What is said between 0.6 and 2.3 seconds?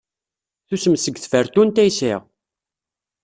Tusem seg tfertunt ay sɛiɣ.